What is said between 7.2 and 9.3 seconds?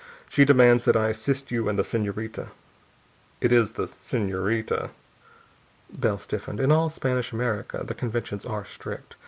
America the conventions are strict.